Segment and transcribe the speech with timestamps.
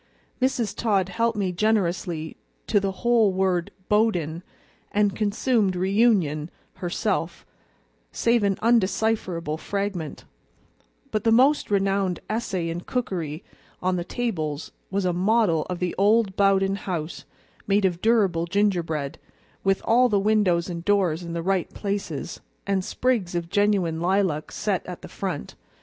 [0.41, 0.75] Mrs.
[0.75, 4.41] Todd helped me generously to the whole word BOWDEN,
[4.91, 7.45] and consumed REUNION herself,
[8.11, 10.25] save an undecipherable fragment;
[11.11, 13.43] but the most renowned essay in cookery
[13.79, 17.25] on the tables was a model of the old Bowden house
[17.67, 19.19] made of durable gingerbread,
[19.63, 24.51] with all the windows and doors in the right places, and sprigs of genuine lilac
[24.51, 25.53] set at the front.